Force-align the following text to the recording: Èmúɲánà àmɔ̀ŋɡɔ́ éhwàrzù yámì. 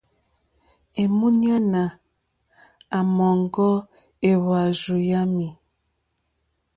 Èmúɲánà 1.01 1.81
àmɔ̀ŋɡɔ́ 2.97 3.73
éhwàrzù 4.29 4.95
yámì. 5.09 5.47